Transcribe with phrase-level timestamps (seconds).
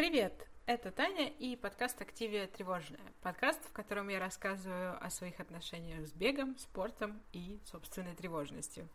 [0.00, 0.48] Привет!
[0.64, 3.04] Это Таня и подкаст «Активия тревожная».
[3.20, 8.88] Подкаст, в котором я рассказываю о своих отношениях с бегом, спортом и собственной тревожностью.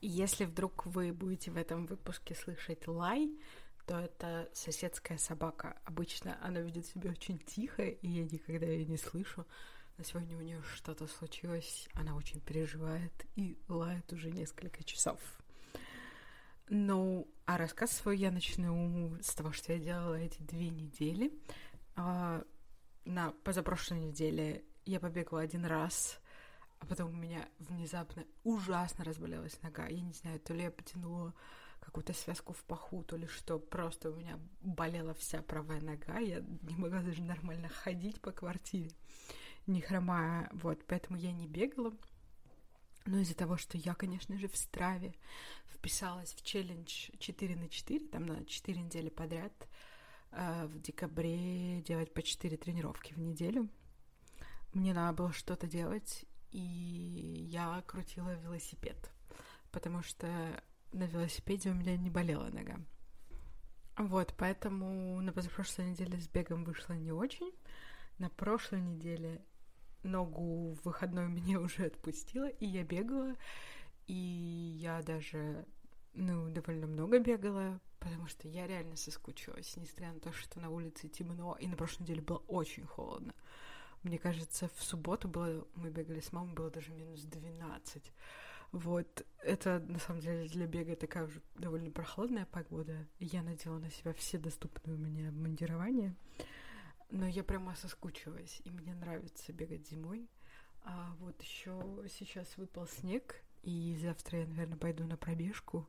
[0.00, 3.28] Если вдруг вы будете в этом выпуске слышать лай,
[3.88, 5.76] то это соседская собака.
[5.84, 9.44] Обычно она ведет себя очень тихо, и я никогда ее не слышу.
[9.98, 15.18] Но сегодня у нее что-то случилось, она очень переживает и лает уже несколько часов.
[16.72, 21.32] Ну, а рассказ свой я начну с того, что я делала эти две недели.
[21.96, 22.44] А,
[23.04, 26.20] на позапрошлой неделе я побегала один раз,
[26.78, 29.88] а потом у меня внезапно ужасно разболелась нога.
[29.88, 31.34] Я не знаю, то ли я потянула
[31.80, 33.58] какую-то связку в паху, то ли что.
[33.58, 36.20] Просто у меня болела вся правая нога.
[36.20, 38.92] Я не могла даже нормально ходить по квартире,
[39.66, 40.48] не хромая.
[40.52, 41.92] Вот, поэтому я не бегала.
[43.06, 45.14] Но из-за того, что я, конечно же, в Страве
[45.68, 49.52] вписалась в челлендж 4 на 4, там на 4 недели подряд,
[50.32, 53.68] э, в декабре делать по 4 тренировки в неделю.
[54.74, 59.10] Мне надо было что-то делать, и я крутила велосипед,
[59.72, 60.28] потому что
[60.92, 62.78] на велосипеде у меня не болела нога.
[63.96, 67.52] Вот, поэтому на позапрошлой неделе с бегом вышло не очень.
[68.18, 69.42] На прошлой неделе
[70.02, 73.36] ногу в выходной меня уже отпустила, и я бегала,
[74.06, 74.14] и
[74.80, 75.66] я даже,
[76.14, 81.08] ну, довольно много бегала, потому что я реально соскучилась, несмотря на то, что на улице
[81.08, 83.34] темно, и на прошлой неделе было очень холодно.
[84.02, 88.12] Мне кажется, в субботу было, мы бегали с мамой, было даже минус 12.
[88.72, 93.06] Вот, это на самом деле для бега такая уже довольно прохладная погода.
[93.18, 96.14] Я надела на себя все доступные у меня обмундирования.
[97.10, 100.28] Но я прямо соскучилась, и мне нравится бегать зимой.
[100.82, 105.88] А вот еще сейчас выпал снег, и завтра я, наверное, пойду на пробежку.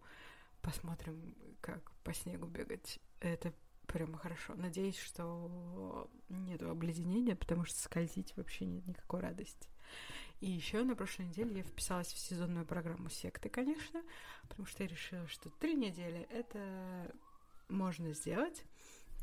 [0.61, 3.00] Посмотрим, как по снегу бегать.
[3.19, 3.53] Это
[3.88, 4.55] прямо хорошо.
[4.55, 9.69] Надеюсь, что нету обледенения, потому что скользить вообще нет никакой радости.
[10.39, 14.01] И еще на прошлой неделе я вписалась в сезонную программу секты, конечно,
[14.50, 17.13] потому что я решила, что три недели это
[17.69, 18.66] можно сделать.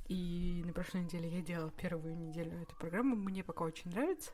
[0.09, 3.15] И на прошлой неделе я делала первую неделю этой программы.
[3.15, 4.33] Мне пока очень нравится.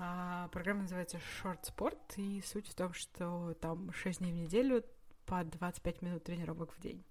[0.00, 4.84] А, программа называется Short Sport, и суть в том, что там 6 дней в неделю
[5.24, 7.04] по 25 минут тренировок в день.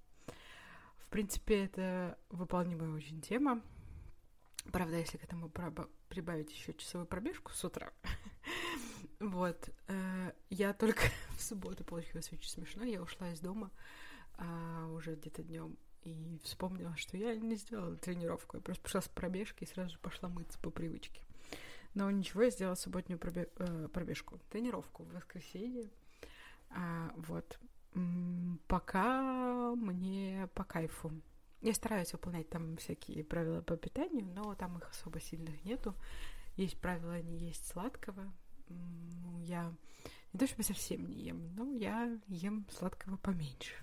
[0.97, 3.61] В принципе, это выполнимая очень тема.
[4.71, 5.49] Правда, если к этому
[6.09, 7.91] прибавить еще часовую пробежку с утра,
[9.21, 11.03] вот, э, я только
[11.37, 12.83] в субботу получилось очень смешно.
[12.83, 13.71] Я ушла из дома
[14.37, 18.57] а, уже где-то днем и вспомнила, что я не сделала тренировку.
[18.57, 21.21] Я просто пошла с пробежки и сразу пошла мыться по привычке.
[21.93, 25.89] Но ничего, я сделала субботнюю пробег, э, пробежку, тренировку в воскресенье.
[26.69, 27.59] А, вот.
[28.67, 31.11] Пока мне по кайфу.
[31.61, 35.95] Я стараюсь выполнять там всякие правила по питанию, но там их особо сильных нету.
[36.55, 38.31] Есть правила не есть сладкого.
[39.39, 39.73] Я
[40.33, 43.73] не то чтобы совсем не ем, но я ем сладкого поменьше.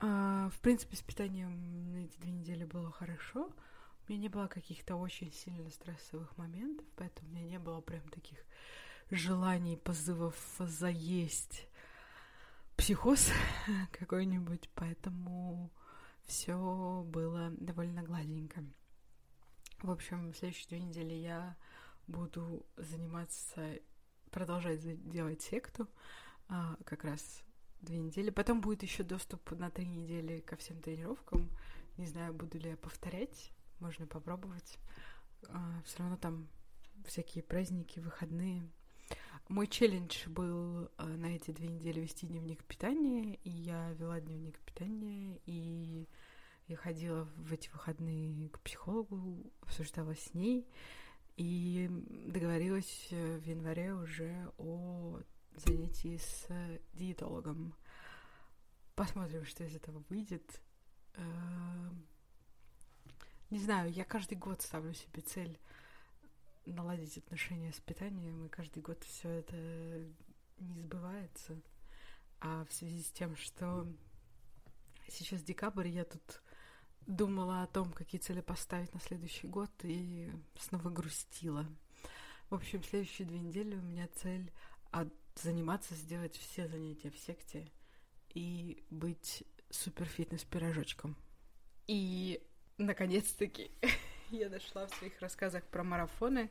[0.00, 3.50] А, в принципе, с питанием на эти две недели было хорошо.
[4.08, 8.08] У меня не было каких-то очень сильно стрессовых моментов, поэтому у меня не было прям
[8.08, 8.38] таких
[9.10, 11.68] желаний, позывов заесть
[12.76, 13.30] психоз
[13.92, 15.70] какой-нибудь, поэтому
[16.24, 18.64] все было довольно гладенько.
[19.82, 21.56] В общем, в следующие две недели я
[22.06, 23.78] буду заниматься,
[24.30, 25.88] продолжать делать секту,
[26.48, 27.42] а, как раз
[27.82, 28.30] две недели.
[28.30, 31.50] Потом будет еще доступ на три недели ко всем тренировкам.
[31.96, 33.52] Не знаю, буду ли я повторять.
[33.78, 34.78] Можно попробовать.
[35.48, 36.48] А, все равно там
[37.06, 38.68] всякие праздники, выходные.
[39.48, 44.58] Мой челлендж был а, на эти две недели вести дневник питания, и я вела дневник
[44.60, 46.06] питания, и
[46.68, 50.68] я ходила в эти выходные к психологу, обсуждала с ней,
[51.36, 51.88] и
[52.26, 55.20] договорилась в январе уже о
[55.60, 56.48] занятий с
[56.94, 57.74] диетологом.
[58.94, 60.60] Посмотрим, что из этого выйдет.
[61.14, 62.06] Эм,
[63.50, 65.58] не знаю, я каждый год ставлю себе цель
[66.66, 69.56] наладить отношения с питанием, и каждый год все это
[70.58, 71.60] не сбывается.
[72.40, 73.86] А в связи с тем, что
[75.08, 76.42] сейчас декабрь, я тут
[77.06, 81.66] думала о том, какие цели поставить на следующий год, и снова грустила.
[82.48, 84.50] В общем, следующие две недели у меня цель
[84.90, 87.70] от заниматься, сделать все занятия в секте
[88.34, 91.16] и быть супер фитнес-пирожочком.
[91.86, 92.42] И,
[92.78, 93.70] наконец-таки,
[94.30, 96.50] я дошла в своих рассказах про марафоны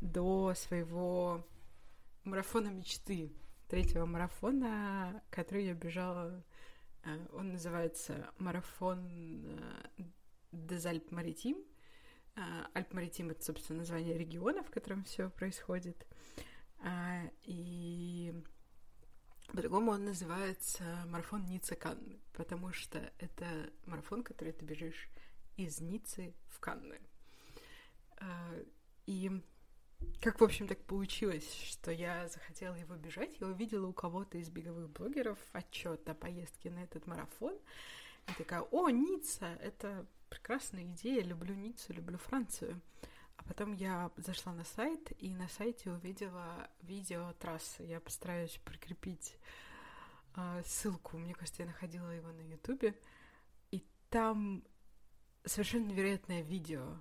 [0.00, 1.46] до своего
[2.24, 3.32] марафона мечты,
[3.68, 6.44] третьего марафона, который я бежала.
[7.04, 9.08] Э, он называется марафон
[10.52, 11.56] Дезальп Маритим.
[12.36, 16.06] А, Альп Маритим— это, собственно, название региона, в котором все происходит.
[16.86, 18.32] А, и
[19.48, 23.44] по-другому он называется марафон Ницца Канны, потому что это
[23.86, 25.08] марафон, который ты бежишь
[25.56, 27.00] из Ниццы в Канны.
[28.18, 28.54] А,
[29.06, 29.42] и
[30.22, 33.36] как, в общем, так получилось, что я захотела его бежать.
[33.40, 37.58] Я увидела у кого-то из беговых блогеров отчет о поездке на этот марафон.
[38.28, 42.80] И такая, о, Ницца, это прекрасная идея, люблю Ниццу, люблю Францию.
[43.36, 47.82] А потом я зашла на сайт, и на сайте увидела видео трассы.
[47.82, 49.38] Я постараюсь прикрепить
[50.36, 51.18] э, ссылку.
[51.18, 52.98] Мне кажется, я находила его на Ютубе.
[53.70, 54.64] И там
[55.44, 56.98] совершенно невероятное видео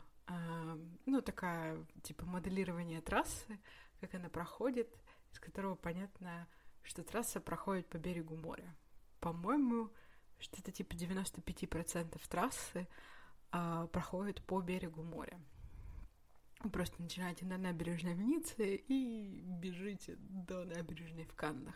[1.05, 3.59] ну, такая, типа, моделирование трассы,
[3.99, 4.89] как она проходит,
[5.31, 6.47] из которого понятно,
[6.81, 8.75] что трасса проходит по берегу моря.
[9.19, 9.91] По-моему,
[10.39, 12.87] что-то типа 95% трассы
[13.51, 15.39] а, проходит по берегу моря.
[16.69, 21.75] Просто начинаете на набережной в Ницце и бежите до набережной в Каннах.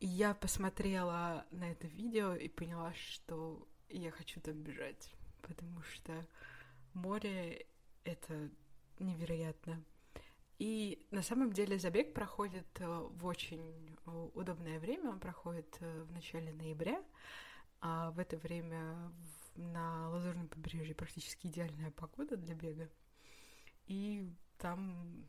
[0.00, 5.12] И я посмотрела на это видео и поняла, что я хочу там бежать,
[5.42, 6.26] потому что
[6.94, 7.66] море—
[8.04, 8.50] это
[8.98, 9.84] невероятно.
[10.58, 15.08] И на самом деле забег проходит э, в очень э, удобное время.
[15.08, 17.02] Он проходит э, в начале ноября.
[17.80, 19.10] А в это время
[19.56, 22.90] на Лазурном побережье практически идеальная погода для бега.
[23.90, 24.24] И
[24.56, 25.26] там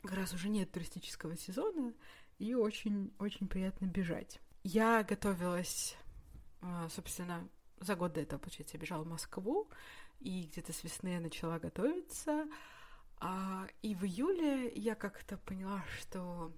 [0.00, 1.92] как раз уже нет туристического сезона,
[2.38, 4.40] и очень-очень приятно бежать.
[4.64, 5.94] Я готовилась,
[6.88, 7.46] собственно,
[7.80, 9.68] за год до этого, получается, я бежала в Москву,
[10.20, 12.48] и где-то с весны я начала готовиться.
[13.18, 16.50] А, и в июле я как-то поняла, что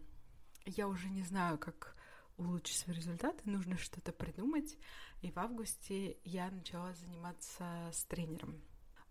[0.65, 1.97] я уже не знаю, как
[2.37, 4.79] улучшить свои результаты, нужно что-то придумать.
[5.21, 8.63] И в августе я начала заниматься с тренером.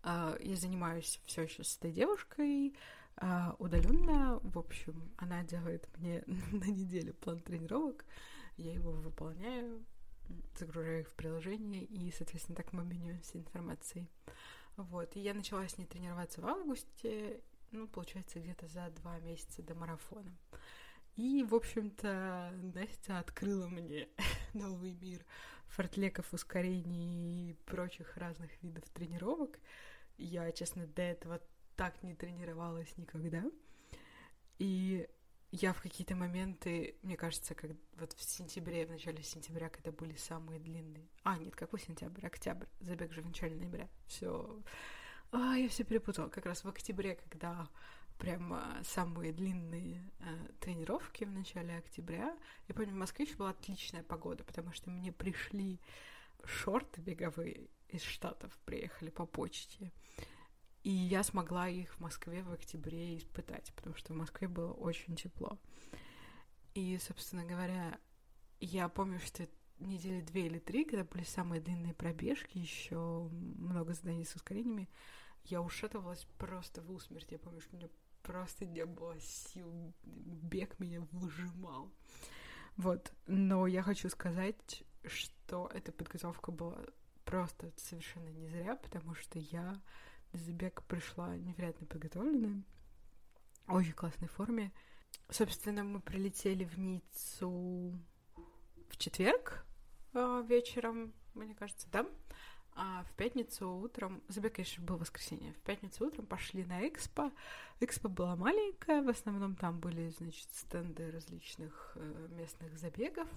[0.06, 2.74] А, я занимаюсь все еще с этой девушкой
[3.16, 4.38] а, удаленно.
[4.42, 8.04] В общем, она делает мне на неделю план тренировок.
[8.58, 9.82] Я его выполняю,
[10.58, 14.10] загружаю их в приложение, и, соответственно, так мы обмениваемся информацией.
[14.76, 17.40] Вот, и я начала с ней тренироваться в августе,
[17.70, 20.36] ну, получается, где-то за два месяца до марафона.
[21.16, 24.08] И, в общем-то, Настя открыла мне
[24.52, 25.24] новый мир
[25.68, 29.58] фортлеков, ускорений и прочих разных видов тренировок.
[30.16, 31.40] Я, честно, до этого
[31.76, 33.44] так не тренировалась никогда.
[34.58, 35.08] И
[35.50, 40.14] я в какие-то моменты, мне кажется, как вот в сентябре, в начале сентября, когда были
[40.16, 41.08] самые длинные.
[41.22, 42.26] А, нет, какой сентябрь?
[42.26, 42.66] Октябрь.
[42.80, 43.88] Забег же в начале ноября.
[44.06, 44.62] Все.
[45.32, 46.28] А, я все перепутала.
[46.28, 47.68] Как раз в октябре, когда
[48.18, 50.24] прям самые длинные э,
[50.60, 52.36] тренировки в начале октября.
[52.68, 55.80] Я помню, в Москве еще была отличная погода, потому что мне пришли
[56.44, 59.92] шорты беговые из Штатов, приехали по почте.
[60.82, 65.16] И я смогла их в Москве в октябре испытать, потому что в Москве было очень
[65.16, 65.58] тепло.
[66.74, 67.98] И, собственно говоря,
[68.60, 69.48] я помню, что
[69.78, 74.88] недели две или три, когда были самые длинные пробежки, еще много заданий с ускорениями,
[75.44, 77.30] я ушатывалась просто в усмерть.
[77.30, 77.88] Я помню, что у меня
[78.22, 81.92] просто не было сил, бег меня выжимал.
[82.76, 86.78] Вот, но я хочу сказать, что эта подготовка была
[87.24, 89.80] просто совершенно не зря, потому что я
[90.32, 92.62] забег пришла невероятно подготовленная,
[93.66, 94.72] в очень классной форме.
[95.30, 97.98] Собственно, мы прилетели в Ниццу
[98.88, 99.64] в четверг
[100.12, 102.06] э, вечером, мне кажется, да.
[102.76, 107.30] А в пятницу утром, забег, конечно, был воскресенье, в пятницу утром пошли на экспо.
[107.78, 113.28] Экспо была маленькая, в основном там были, значит, стенды различных э, местных забегов.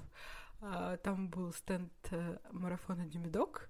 [0.62, 3.70] Э, там был стенд э, марафона Дюмидок.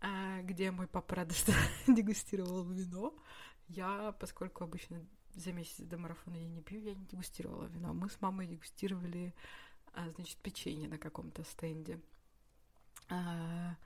[0.00, 1.54] А, где мой папа радостно
[1.88, 3.14] дегустировал вино.
[3.68, 7.92] Я, поскольку обычно за месяц до марафона я не пью, я не дегустировала вино.
[7.94, 9.34] Мы с мамой дегустировали,
[9.92, 12.00] а, значит, печенье на каком-то стенде.
[13.08, 13.76] А,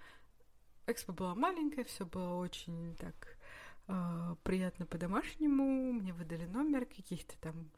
[0.87, 3.39] экспо была маленькая, все было очень так
[4.45, 5.93] приятно по-домашнему.
[5.93, 7.69] Мне выдали номер каких-то там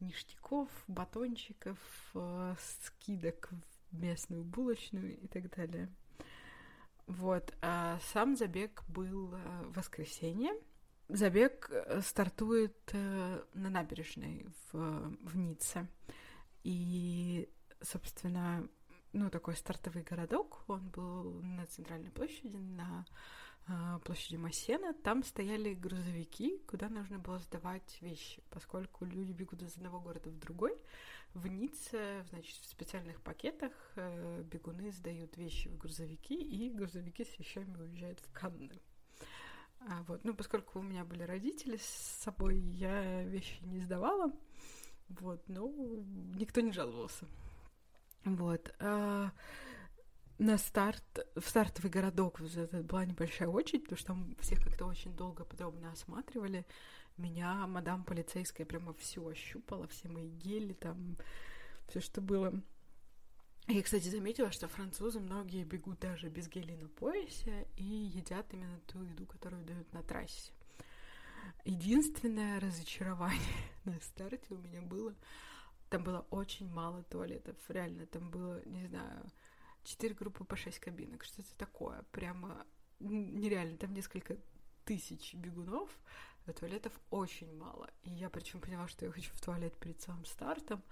[0.00, 1.78] ништяков, батончиков,
[2.58, 3.50] скидок
[3.92, 5.88] местную булочную и так далее.
[7.06, 10.52] Вот, а сам забег был э, в воскресенье.
[11.08, 15.86] Забег э, стартует э, на набережной в, в Ницце.
[16.62, 18.66] И, собственно,
[19.12, 23.04] ну, такой стартовый городок, он был на центральной площади, на
[24.04, 24.92] площади Массена.
[24.92, 30.38] Там стояли грузовики, куда нужно было сдавать вещи, поскольку люди бегут из одного города в
[30.38, 30.76] другой.
[31.34, 37.38] В Ницце, значит, в специальных пакетах э, бегуны сдают вещи в грузовики, и грузовики с
[37.38, 38.80] вещами уезжают в Канны.
[39.80, 44.30] А, вот, ну, поскольку у меня были родители с собой, я вещи не сдавала,
[45.08, 45.72] вот, но
[46.34, 47.26] никто не жаловался.
[48.24, 48.74] Вот.
[50.42, 55.44] На старт, в стартовый городок была небольшая очередь, потому что там всех как-то очень долго
[55.44, 56.66] подробно осматривали.
[57.16, 61.16] Меня мадам полицейская прямо всю ощупала, все мои гели, там,
[61.86, 62.60] все, что было.
[63.68, 68.80] Я, кстати, заметила, что французы многие бегут даже без гелей на поясе и едят именно
[68.88, 70.50] ту еду, которую дают на трассе.
[71.64, 73.38] Единственное разочарование
[73.84, 75.14] на старте у меня было,
[75.88, 79.30] там было очень мало туалетов, реально, там было, не знаю,
[79.84, 82.66] четыре группы по шесть кабинок, что-то такое, прямо
[83.00, 84.36] нереально, там несколько
[84.84, 85.90] тысяч бегунов,
[86.46, 87.90] а туалетов очень мало.
[88.02, 90.82] И я причем поняла, что я хочу в туалет перед самым стартом,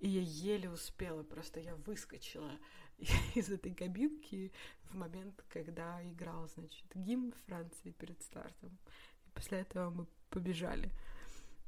[0.00, 2.50] и я еле успела, просто я выскочила
[3.34, 4.52] из этой кабинки
[4.84, 8.78] в момент, когда играл, значит, гимн Франции перед стартом.
[9.26, 10.90] И после этого мы побежали.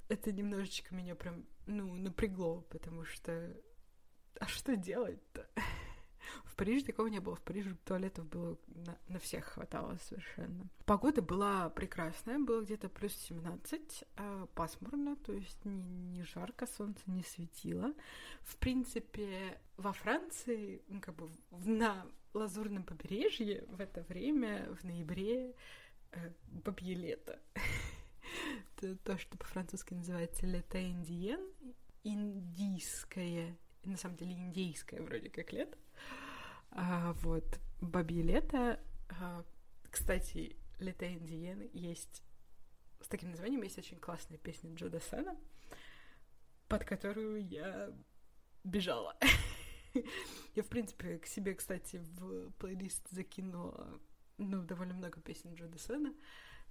[0.08, 3.56] Это немножечко меня прям, ну, напрягло, потому что...
[4.40, 5.48] А что делать-то?
[6.44, 7.36] В Париже такого не было.
[7.36, 10.68] В Париже туалетов было на, на всех хватало совершенно.
[10.86, 17.02] Погода была прекрасная, было где-то плюс 17, э, пасмурно, то есть не, не жарко, солнце
[17.06, 17.92] не светило.
[18.42, 25.54] В принципе, во Франции, ну, как бы на Лазурном побережье в это время, в ноябре,
[26.12, 27.40] э, бабье лето.
[29.04, 31.40] То, что по-французски называется лето индиен,
[32.02, 35.78] индийское, на самом деле индейское вроде как лето.
[36.74, 38.80] А, вот, «Бабье лето».
[39.08, 39.44] А,
[39.90, 42.22] кстати, «Лето Индиен» есть...
[43.00, 45.36] С таким названием есть очень классная песня Джо Дассена,
[46.68, 47.92] под которую я
[48.64, 49.16] бежала.
[50.54, 54.00] я, в принципе, к себе, кстати, в плейлист закинула
[54.38, 56.12] ну, довольно много песен Джо Дассена,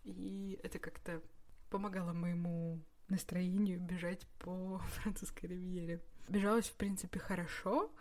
[0.03, 1.21] и это как-то
[1.69, 6.01] помогало моему настроению бежать по французской ривьере.
[6.27, 7.93] Бежалось, в принципе, хорошо,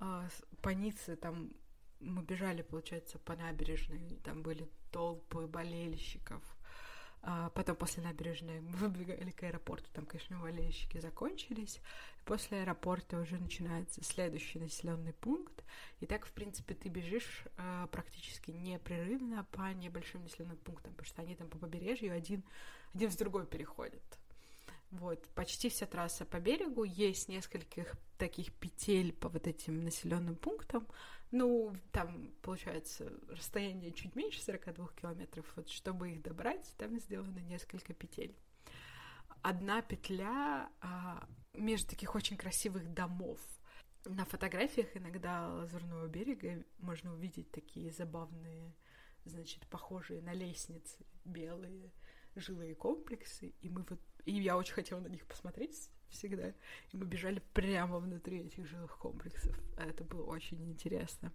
[0.00, 0.26] а,
[0.62, 1.52] по Ницце там
[2.00, 6.42] мы бежали, получается, по набережной, там были толпы болельщиков.
[7.22, 11.80] А потом после набережной мы выбегали к аэропорту, там, конечно, болельщики закончились.
[12.24, 15.64] После аэропорта уже начинается следующий населенный пункт.
[16.00, 21.22] И так, в принципе, ты бежишь э, практически непрерывно по небольшим населенным пунктам, потому что
[21.22, 22.42] они там по побережью один,
[22.94, 24.19] один в другой переходят.
[24.90, 30.86] Вот, почти вся трасса по берегу, есть нескольких таких петель по вот этим населенным пунктам.
[31.30, 35.46] Ну, там, получается, расстояние чуть меньше 42 километров.
[35.54, 38.36] Вот, чтобы их добрать, там сделано несколько петель.
[39.42, 43.40] Одна петля а, между таких очень красивых домов.
[44.04, 48.74] На фотографиях иногда Лазурного берега можно увидеть такие забавные,
[49.24, 51.92] значит, похожие на лестницы белые
[52.36, 56.48] жилые комплексы, и мы вот и я очень хотела на них посмотреть всегда.
[56.48, 59.56] И мы бежали прямо внутри этих жилых комплексов.
[59.76, 61.32] Это было очень интересно.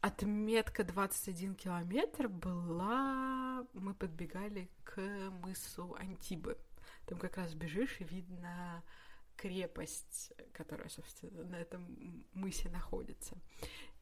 [0.00, 3.66] Отметка 21 километр была...
[3.72, 5.00] Мы подбегали к
[5.42, 6.56] мысу Антибы.
[7.06, 8.84] Там как раз бежишь, и видно
[9.36, 13.36] крепость, которая, собственно, на этом мысе находится.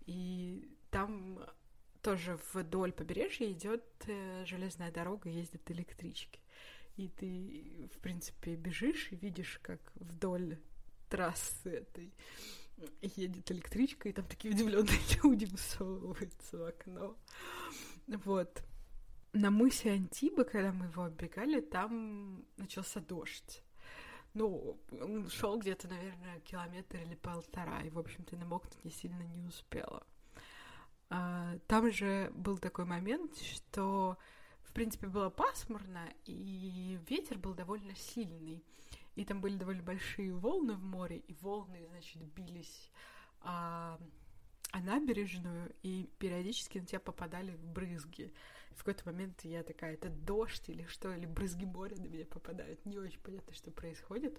[0.06, 1.40] И там
[2.02, 6.40] тоже вдоль побережья идет э, железная дорога, ездят электрички
[6.96, 10.58] и ты, в принципе, бежишь и видишь, как вдоль
[11.08, 12.12] трассы этой
[13.00, 17.16] едет электричка, и там такие удивленные люди высовываются в окно.
[18.06, 18.62] Вот.
[19.32, 23.62] На мысе Антибы, когда мы его оббегали, там начался дождь.
[24.34, 29.42] Ну, он шел где-то, наверное, километр или полтора, и, в общем-то, намокнуть не сильно не
[29.42, 30.06] успела.
[31.08, 34.18] А, там же был такой момент, что
[34.76, 38.62] принципе, было пасмурно, и ветер был довольно сильный.
[39.14, 42.90] И там были довольно большие волны в море, и волны, значит, бились
[43.40, 43.98] а,
[44.72, 48.34] а набережную, и периодически на тебя попадали брызги.
[48.72, 52.84] В какой-то момент я такая, это дождь или что, или брызги моря на меня попадают.
[52.84, 54.38] Не очень понятно, что происходит.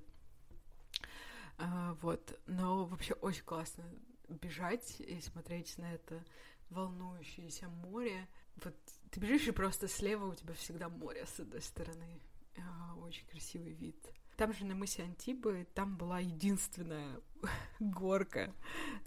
[1.58, 3.84] А, вот, но вообще очень классно
[4.30, 6.24] бежать и смотреть на это
[6.70, 8.28] волнующееся море.
[8.64, 8.76] Вот
[9.12, 12.22] ты бежишь, и просто слева у тебя всегда море с одной стороны.
[12.58, 13.98] А, очень красивый вид.
[14.36, 17.20] Там же на мысе Антибы, там была единственная
[17.80, 18.54] горка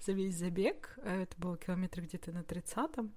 [0.00, 0.98] за весь забег.
[1.02, 3.14] Это было километр где-то на тридцатом.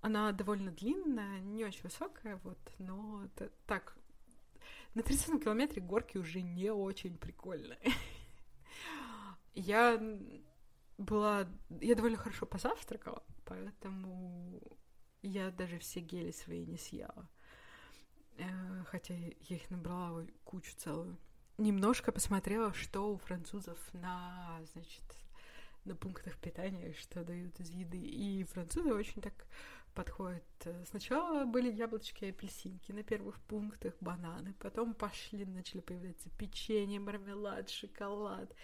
[0.00, 3.96] Она довольно длинная, не очень высокая, вот, но это так...
[4.94, 7.78] На 30 километре горки уже не очень прикольные.
[9.54, 10.00] я
[10.98, 11.48] была...
[11.80, 14.60] Я довольно хорошо позавтракала, поэтому
[15.22, 17.28] я даже все гели свои не съела.
[18.38, 21.16] Э, хотя я их набрала кучу целую.
[21.58, 25.04] Немножко посмотрела, что у французов на, значит,
[25.84, 27.98] на пунктах питания, что дают из еды.
[27.98, 29.46] И французы очень так
[29.94, 30.42] подходят.
[30.86, 34.54] Сначала были яблочки и апельсинки на первых пунктах, бананы.
[34.54, 38.54] Потом пошли, начали появляться печенье, мармелад, шоколад,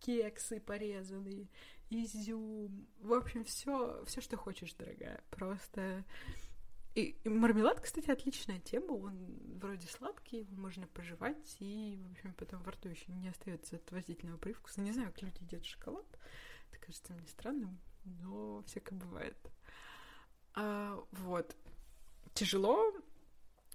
[0.00, 1.48] кексы порезанные,
[1.90, 2.86] изюм.
[3.00, 5.22] В общем, все, все, что хочешь, дорогая.
[5.30, 6.04] Просто
[6.94, 8.92] и, и мармелад, кстати, отличная тема.
[8.92, 13.76] Он вроде сладкий, его можно пожевать, и, в общем, потом во рту еще не остается
[13.76, 14.80] отвратительного привкуса.
[14.80, 16.06] Не знаю, как люди едят шоколад.
[16.70, 19.36] Это кажется мне странным, но всякое бывает.
[20.54, 21.56] А, вот.
[22.34, 22.92] Тяжело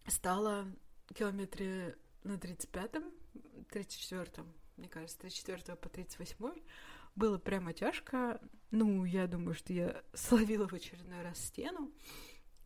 [0.08, 0.68] стало
[1.14, 3.12] километре на 35-м,
[3.70, 6.54] 34-м, мне кажется, 34 по 38
[7.16, 8.40] было прямо тяжко.
[8.72, 11.92] Ну, я думаю, что я словила в очередной раз стену.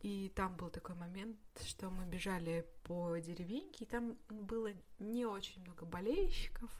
[0.02, 5.60] И там был такой момент, что мы бежали по деревеньке, и там было не очень
[5.62, 6.70] много болельщиков,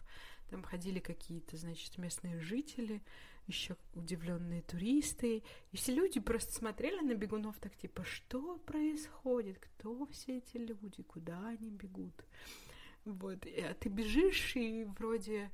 [0.49, 3.03] там ходили какие-то, значит, местные жители,
[3.47, 10.07] еще удивленные туристы, и все люди просто смотрели на бегунов так типа, что происходит, кто
[10.07, 12.25] все эти люди, куда они бегут.
[13.05, 15.51] Вот, а ты бежишь, и вроде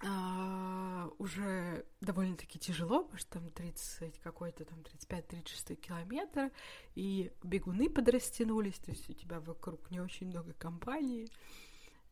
[0.00, 6.50] а, уже довольно-таки тяжело, потому что там 30 какой-то там 35-36 километр,
[6.94, 11.30] и бегуны подрастянулись, то есть у тебя вокруг не очень много компаний,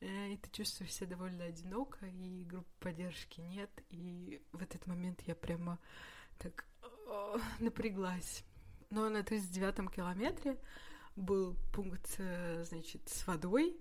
[0.00, 5.22] э, и ты чувствуешь себя довольно одиноко, и группы поддержки нет, и в этот момент
[5.26, 5.78] я прямо
[6.38, 6.66] так
[7.58, 8.44] напряглась.
[8.90, 10.58] Но на 39-м километре
[11.16, 13.80] был пункт, э, значит, с водой,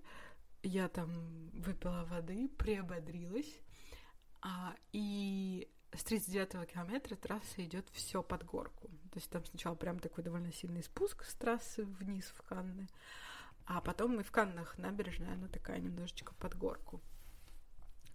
[0.62, 3.58] я там выпила воды, приободрилась,
[4.42, 8.88] а, и с 39-го километра трасса идет все под горку.
[9.12, 12.88] То есть там сначала прям такой довольно сильный спуск с трассы вниз в Канны,
[13.66, 17.00] а потом и в Каннах набережная, она такая немножечко под горку.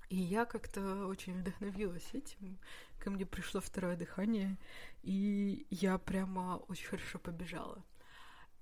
[0.10, 2.58] И я как-то очень вдохновилась этим.
[2.99, 4.58] Ко мне пришло второе дыхание,
[5.04, 7.84] и я прямо очень хорошо побежала.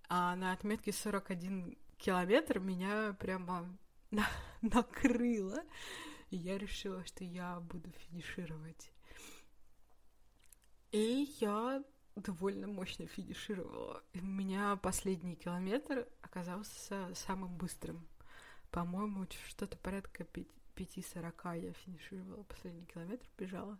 [0.10, 3.78] А на отметке 41 километр меня прямо
[4.12, 4.28] на
[4.62, 5.63] накрыло.
[6.30, 8.92] И я решила, что я буду финишировать.
[10.92, 11.84] И я
[12.16, 14.04] довольно мощно финишировала.
[14.14, 18.08] И у меня последний километр оказался самым быстрым.
[18.72, 20.26] По-моему, что-то порядка
[20.76, 23.78] 5-40 я финишировала последний километр, бежала.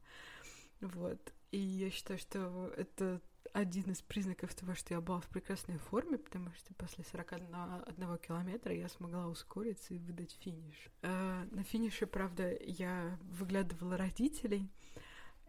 [0.82, 1.34] Вот.
[1.52, 3.22] И я считаю, что это
[3.54, 8.74] один из признаков того, что я была в прекрасной форме, потому что после 41 километра
[8.74, 10.90] я смогла ускориться и выдать финиш.
[11.02, 14.70] Э, на финише, правда, я выглядывала родителей,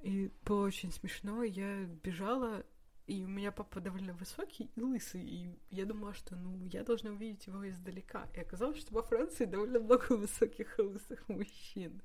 [0.03, 1.43] и было очень смешно.
[1.43, 2.65] Я бежала,
[3.07, 7.11] и у меня папа довольно высокий и лысый, и я думала, что, ну, я должна
[7.11, 8.29] увидеть его издалека.
[8.35, 12.03] И оказалось, что во Франции довольно много высоких и лысых мужчин,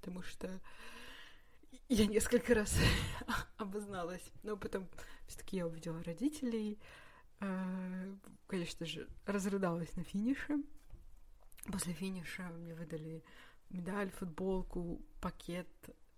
[0.00, 0.60] потому что
[1.88, 2.76] я несколько раз
[3.56, 4.32] обозналась.
[4.42, 4.88] Но потом
[5.26, 6.78] все-таки я увидела родителей.
[7.40, 8.14] Э,
[8.46, 10.58] конечно же, разрыдалась на финише.
[11.70, 13.22] После финиша мне выдали
[13.70, 15.68] медаль, футболку, пакет.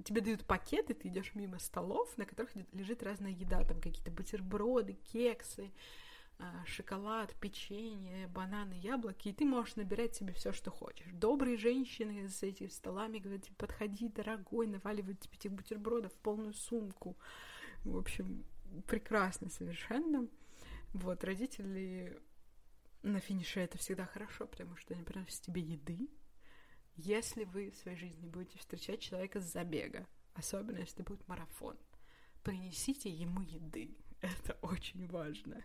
[0.04, 4.11] Тебе дают пакет, и ты идешь мимо столов, на которых лежит разная еда, там какие-то
[4.11, 5.70] бутерброды, кексы,
[6.66, 11.11] шоколад, печенье, бананы, яблоки, и ты можешь набирать себе все, что хочешь.
[11.12, 16.55] Добрые женщины с этими столами говорят, типа, подходи, дорогой, наваливают тебе этих бутербродов в полную
[16.55, 17.16] сумку.
[17.85, 18.44] В общем,
[18.87, 20.29] прекрасно совершенно.
[20.92, 22.20] Вот, родители
[23.03, 26.09] на финише это всегда хорошо, потому что они приносят тебе еды.
[26.96, 31.76] Если вы в своей жизни будете встречать человека с забега, особенно если будет марафон,
[32.42, 33.96] принесите ему еды.
[34.22, 35.62] Это очень важно.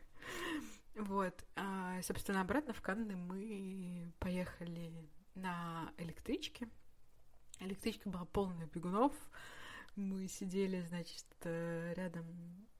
[0.96, 1.46] Вот.
[1.56, 4.92] А, собственно, обратно в Канны мы поехали
[5.36, 6.70] на электричке.
[7.60, 9.14] Электричка была полная бегунов.
[9.96, 12.26] Мы сидели, значит, э, рядом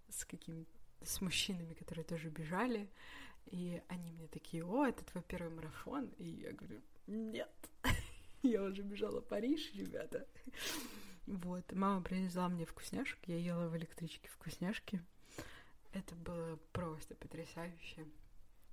[0.10, 0.66] с какими
[1.02, 2.90] с мужчинами, которые тоже бежали.
[3.46, 6.08] И они мне такие, о, это твой первый марафон.
[6.18, 7.54] И я говорю, нет,
[8.44, 10.28] я уже бежала в Париж, ребята.
[11.28, 15.02] Вот, мама принесла мне вкусняшек, я ела в электричке вкусняшки.
[15.96, 18.06] Это было просто потрясающе.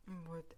[0.06, 0.56] Вот.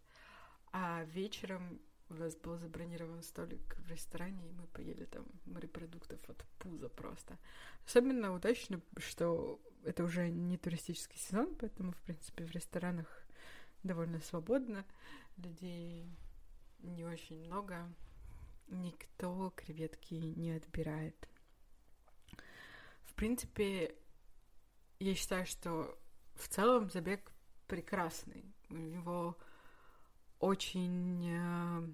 [0.72, 6.42] А вечером у нас был забронирован столик в ресторане, и мы поели там морепродуктов от
[6.58, 7.38] пуза просто.
[7.84, 13.26] Особенно удачно, что это уже не туристический сезон, поэтому, в принципе, в ресторанах
[13.82, 14.86] довольно свободно.
[15.36, 16.08] Людей
[16.78, 17.92] не очень много.
[18.68, 21.28] Никто креветки не отбирает.
[23.02, 23.94] В принципе,
[24.98, 25.98] я считаю, что
[26.34, 27.32] в целом забег
[27.66, 28.44] прекрасный.
[28.70, 29.36] У него
[30.40, 31.88] очень э,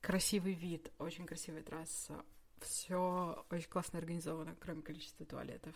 [0.00, 2.24] красивый вид, очень красивая трасса.
[2.60, 5.74] Все очень классно организовано, кроме количества туалетов.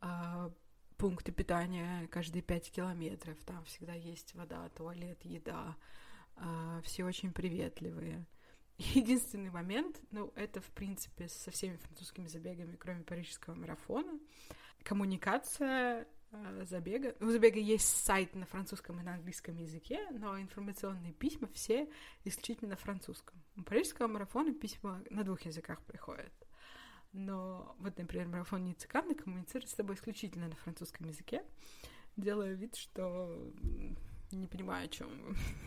[0.00, 0.50] А,
[0.96, 3.36] пункты питания каждые пять километров.
[3.44, 5.76] Там всегда есть вода, туалет, еда.
[6.36, 8.24] А, все очень приветливые.
[8.78, 14.18] Единственный момент, ну, это, в принципе, со всеми французскими забегами, кроме парижского марафона,
[14.82, 16.06] коммуникация
[16.64, 17.14] забега.
[17.20, 21.88] У забега есть сайт на французском и на английском языке, но информационные письма все
[22.24, 23.40] исключительно на французском.
[23.56, 26.32] У парижского марафона письма на двух языках приходят.
[27.12, 31.44] Но вот, например, марафон Ниццеканны коммуницирует с тобой исключительно на французском языке,
[32.16, 33.52] делая вид, что
[34.32, 35.08] не понимаю, о чем.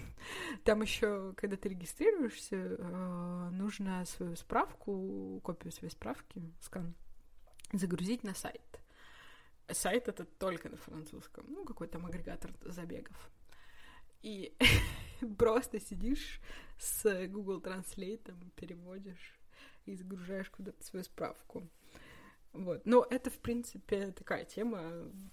[0.63, 6.95] Там еще, когда ты регистрируешься, э, нужно свою справку, копию своей справки, скан,
[7.71, 8.61] загрузить на сайт.
[9.69, 13.31] Сайт это только на французском, ну, какой там агрегатор забегов.
[14.21, 14.55] И
[15.37, 16.39] просто сидишь
[16.79, 19.39] с Google Translate, переводишь
[19.85, 21.69] и загружаешь куда-то свою справку.
[22.53, 22.85] Вот.
[22.85, 24.81] Но это, в принципе, такая тема.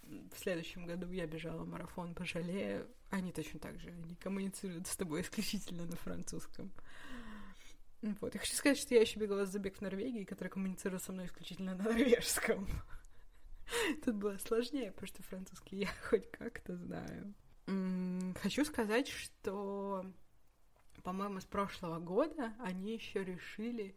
[0.02, 2.86] В следующем году я бежала марафон пожалею.
[3.10, 6.72] Они точно так же, они коммуницируют с тобой исключительно на французском.
[8.02, 8.34] Вот.
[8.34, 11.74] Я хочу сказать, что я еще бегала забег в Норвегии, который коммуницировал со мной исключительно
[11.74, 12.68] на норвежском.
[14.04, 17.34] Тут было сложнее, потому что французский я хоть как-то знаю.
[18.42, 20.04] Хочу сказать, что,
[21.02, 23.96] по-моему, с прошлого года они еще решили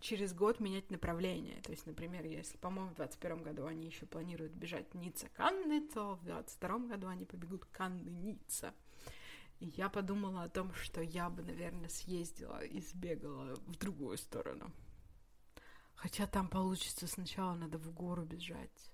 [0.00, 1.60] через год менять направление.
[1.62, 6.24] То есть, например, если, по-моему, в 2021 году они еще планируют бежать Ницца-Канны, то в
[6.24, 8.74] 2022 году они побегут Канны-Ницца.
[9.60, 14.72] И я подумала о том, что я бы, наверное, съездила и сбегала в другую сторону.
[16.02, 18.90] Хотя там получится сначала надо в гору бежать.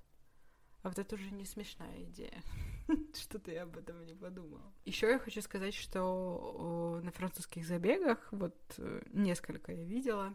[0.82, 2.42] А вот это уже не смешная идея.
[3.14, 4.74] Что-то я об этом не подумала.
[4.84, 10.34] Еще я хочу сказать, что на французских забегах, вот э, несколько я видела,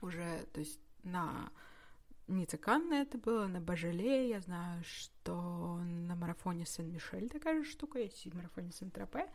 [0.00, 1.52] уже, то есть на
[2.26, 7.98] Ницца Канна это было, на Бажеле, я знаю, что на марафоне Сен-Мишель такая же штука
[7.98, 9.30] есть, и марафоне Сен-Тропе,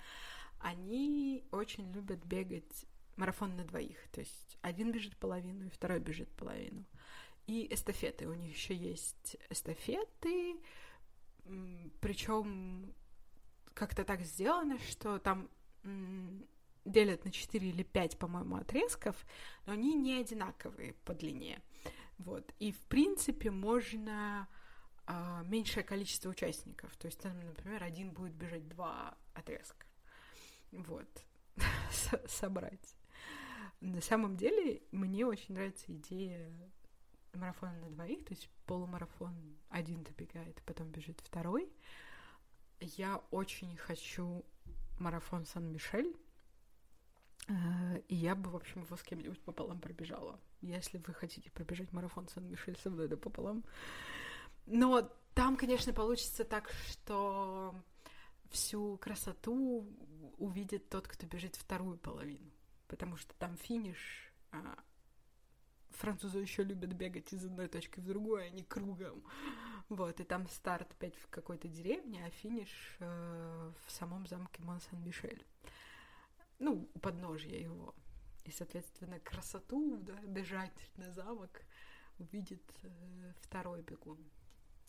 [0.59, 6.29] они очень любят бегать марафон на двоих, то есть один бежит половину, и второй бежит
[6.29, 6.85] половину.
[7.47, 10.57] И эстафеты, у них еще есть эстафеты,
[11.99, 12.93] причем
[13.73, 15.49] как-то так сделано, что там
[16.85, 19.15] делят на 4 или 5, по-моему, отрезков,
[19.65, 21.61] но они не одинаковые по длине.
[22.17, 22.53] Вот.
[22.59, 24.47] И, в принципе, можно
[25.05, 26.95] а, меньшее количество участников.
[26.97, 29.85] То есть, там, например, один будет бежать два отрезка.
[30.71, 31.09] Вот.
[32.27, 32.95] Собрать.
[33.81, 36.51] На самом деле, мне очень нравится идея
[37.33, 39.35] марафона на двоих, то есть полумарафон
[39.69, 41.71] один добегает, потом бежит второй.
[42.79, 44.45] Я очень хочу
[44.99, 46.15] марафон Сан-Мишель,
[47.47, 50.39] Э, и я бы, в общем, его с кем-нибудь пополам пробежала.
[50.61, 53.63] Если вы хотите пробежать марафон Сан-Мишель со мной, да пополам.
[54.65, 57.75] Но там, конечно, получится так, что
[58.49, 59.87] всю красоту
[60.37, 62.51] увидит тот, кто бежит вторую половину.
[62.91, 64.31] Потому что там финиш.
[64.51, 64.77] А
[65.91, 69.23] французы еще любят бегать из одной точки в другую, а не кругом.
[69.87, 75.43] Вот, и там старт опять в какой-то деревне, а финиш э, в самом замке Мон-Сан-Мишель
[76.61, 77.95] ну, у подножья его.
[78.45, 81.61] И, соответственно, красоту, да, бежать на замок
[82.19, 84.19] увидит э, второй бегун.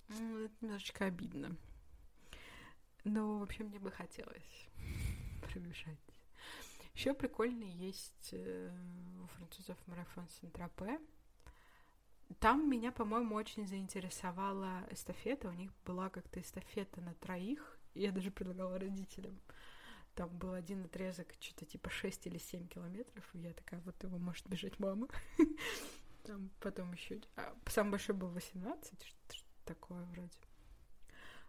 [0.09, 1.57] Ну, это немножечко обидно.
[3.05, 4.69] Но, в общем, мне бы хотелось
[5.43, 6.12] пробежать.
[6.95, 8.71] Еще прикольно есть э,
[9.23, 11.01] у французов марафон Сент-Тропе.
[12.39, 15.49] Там меня, по-моему, очень заинтересовала эстафета.
[15.49, 17.79] У них была как-то эстафета на троих.
[17.95, 19.41] Я даже предлагала родителям.
[20.15, 24.19] Там был один отрезок, что-то типа 6 или 7 километров, и я такая, вот его
[24.19, 25.09] может бежать мама.
[26.25, 27.21] Там потом еще...
[27.37, 30.37] А, самый большой был 18, что-то такое вроде.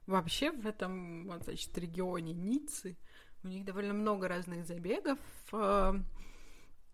[0.06, 2.98] Вообще в этом, значит, регионе Ниццы
[3.44, 5.20] у них довольно много разных забегов.
[5.52, 5.96] А,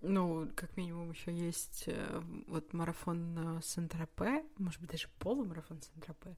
[0.01, 6.37] ну, как минимум, еще есть э, вот марафон Сент-Тропе, может быть, даже полумарафон Сент-Тропе.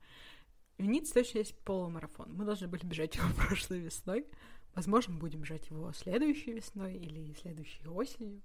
[0.77, 2.33] В Ницце точно есть полумарафон.
[2.33, 4.25] Мы должны были бежать его прошлой весной.
[4.73, 8.41] Возможно, будем жать его следующей весной или следующей осенью.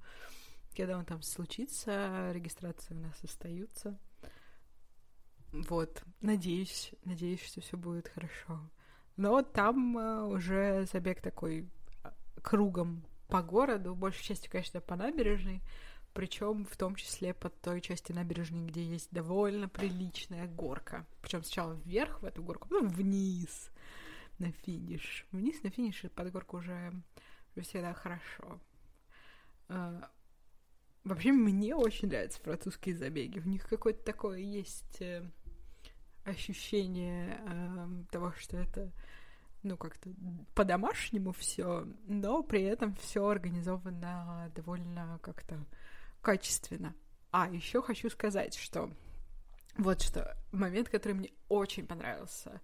[0.76, 3.98] Когда он там случится, регистрации у нас остаются.
[5.52, 8.61] Вот, надеюсь, надеюсь, что все будет хорошо.
[9.16, 11.68] Но там uh, уже забег такой
[12.02, 15.62] а, кругом по городу, большей частью, конечно, по набережной,
[16.12, 21.07] причем в том числе под той части набережной, где есть довольно приличная горка.
[21.22, 23.70] Причем сначала вверх в эту горку, потом вниз
[24.38, 25.26] на финиш.
[25.33, 26.92] Вниз на финиш и под горку уже,
[27.61, 28.61] всегда хорошо.
[29.68, 30.11] А,
[31.05, 33.38] вообще, мне очень нравятся французские забеги.
[33.38, 35.22] В них какое-то такое есть э,
[36.27, 38.93] ощущение э, того, что это
[39.62, 40.11] ну, как-то
[40.55, 45.59] по-домашнему все, но при этом все организовано довольно как-то
[46.21, 46.95] качественно.
[47.31, 48.91] А, еще хочу сказать, что
[49.77, 52.61] вот что момент, который мне очень понравился.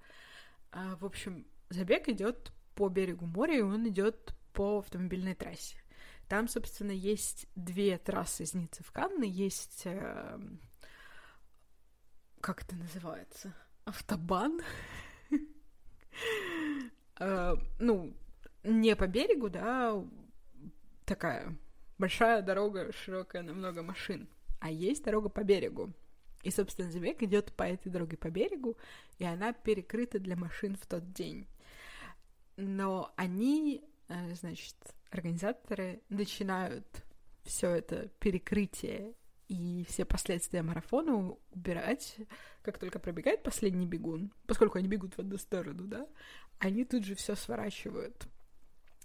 [0.71, 5.77] А, в общем, забег идет по берегу моря, и он идет по автомобильной трассе.
[6.29, 9.25] Там, собственно, есть две трассы из Ниццы в Канны.
[9.25, 9.83] Есть...
[9.85, 10.39] Э,
[12.43, 13.55] как это называется?
[13.85, 14.61] Автобан.
[17.19, 18.13] Э, ну,
[18.65, 20.03] не по берегу, да,
[21.05, 21.57] такая
[21.99, 24.29] большая дорога, широкая на много машин,
[24.61, 25.93] а есть дорога по берегу.
[26.43, 28.77] И, собственно, забег идет по этой дороге по берегу,
[29.19, 31.47] и она перекрыта для машин в тот день.
[32.57, 34.77] Но они, э, значит,
[35.11, 37.05] организаторы начинают
[37.45, 39.15] все это перекрытие
[39.49, 42.17] и все последствия марафона убирать,
[42.63, 46.07] как только пробегает последний бегун, поскольку они бегут в одну сторону, да,
[46.59, 48.27] они тут же все сворачивают.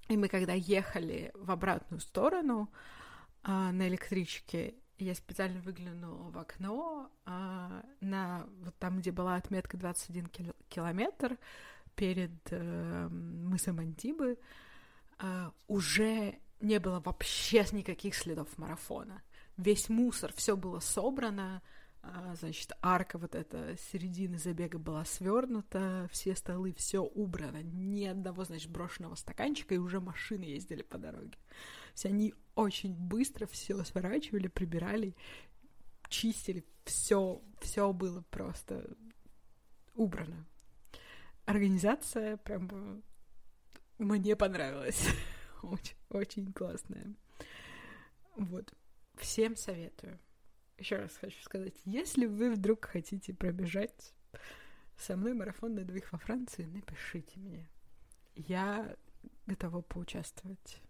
[0.08, 2.71] И мы когда ехали в обратную сторону
[3.43, 9.78] а, на электричке, я специально выглянула в окно а, на вот там, где была отметка
[9.78, 11.38] 21 кил- километр
[11.95, 14.38] перед э, мысом Антибы,
[15.19, 19.21] э, уже не было вообще никаких следов марафона
[19.58, 21.62] весь мусор, все было собрано,
[22.02, 28.46] а, значит, арка вот эта середины забега была свернута, все столы, все убрано, ни одного,
[28.46, 31.38] значит, брошенного стаканчика, и уже машины ездили по дороге.
[31.93, 35.15] Все они очень быстро все сворачивали, прибирали,
[36.10, 38.96] чистили, все, все было просто
[39.96, 40.46] убрано.
[41.46, 43.04] Организация прям
[43.98, 45.08] мне понравилась.
[45.63, 47.13] очень, очень классная.
[48.36, 48.72] Вот.
[49.17, 50.19] Всем советую.
[50.77, 54.13] Еще раз хочу сказать, если вы вдруг хотите пробежать
[54.95, 57.67] со мной марафон на двоих во Франции, напишите мне.
[58.36, 58.95] Я
[59.47, 60.82] готова поучаствовать.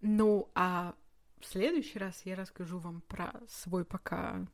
[0.00, 0.94] Ну, а
[1.40, 4.44] в следующий раз я расскажу вам про свой пока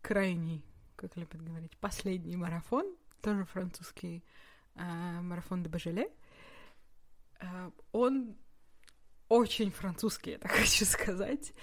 [0.00, 0.64] крайний,
[0.96, 4.24] как любят говорить, последний марафон, тоже французский
[4.74, 6.10] э, марафон де Бажеле.
[7.38, 8.36] Э, он
[9.32, 11.54] очень французский, я так хочу сказать,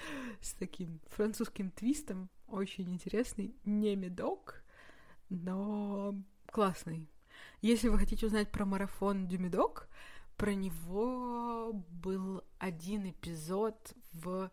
[0.42, 4.64] с таким французским твистом, очень интересный, не медок,
[5.30, 6.16] но
[6.52, 7.08] классный.
[7.62, 9.88] Если вы хотите узнать про марафон Дюмедок,
[10.36, 14.50] про него был один эпизод в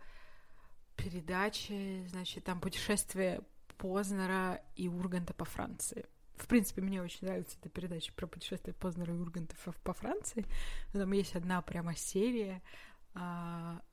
[0.96, 3.40] передаче, значит, там путешествие
[3.78, 6.04] Познера и Урганта по Франции.
[6.36, 10.44] В принципе, мне очень нравится эта передача про путешествие Познера и Урганта по Франции.
[10.92, 12.62] Там есть одна прямо серия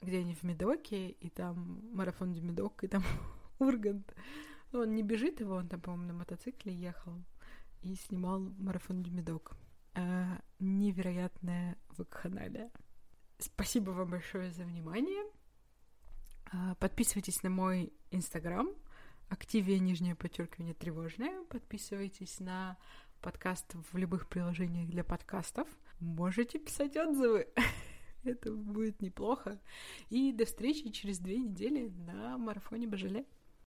[0.01, 3.03] где они в Медоке, и там марафон в Медок, и там
[3.59, 4.13] Ургант.
[4.71, 7.13] Ну, он не бежит его, он там, по-моему, на мотоцикле ехал
[7.81, 9.55] и снимал марафон Медок.
[9.95, 12.71] А, невероятная вакханалия.
[13.37, 15.23] Спасибо вам большое за внимание.
[16.51, 18.69] А, подписывайтесь на мой инстаграм,
[19.29, 21.43] активия нижнее подчеркивание тревожное.
[21.45, 22.77] Подписывайтесь на
[23.21, 25.67] подкаст в любых приложениях для подкастов.
[25.99, 27.47] Можете писать отзывы.
[28.25, 29.59] Это будет неплохо.
[30.09, 33.25] И до встречи через две недели на марафоне Бажеле.